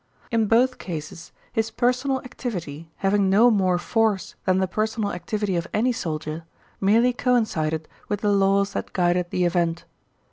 In 0.31 0.47
both 0.47 0.79
cases 0.79 1.31
his 1.53 1.69
personal 1.69 2.23
activity, 2.23 2.89
having 3.05 3.29
no 3.29 3.51
more 3.51 3.77
force 3.77 4.33
than 4.45 4.57
the 4.57 4.67
personal 4.67 5.11
activity 5.11 5.55
of 5.55 5.67
any 5.75 5.91
soldier, 5.91 6.43
merely 6.79 7.13
coincided 7.13 7.87
with 8.09 8.21
the 8.21 8.33
laws 8.33 8.73
that 8.73 8.93
guided 8.93 9.29
the 9.29 9.45
event. 9.45 9.85